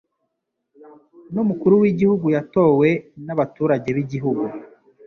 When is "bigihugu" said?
3.97-4.45